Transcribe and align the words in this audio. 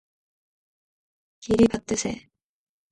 길이 1.41 1.67
받드세 1.67 2.27